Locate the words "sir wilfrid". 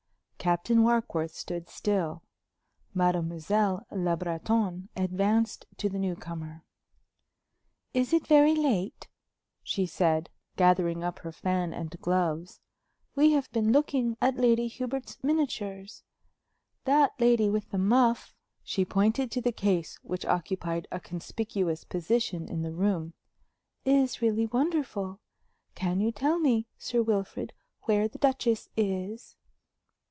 26.79-27.53